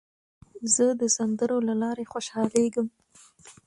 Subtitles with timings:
[0.73, 2.87] زه د سندرو له لارې خوشحالېږم.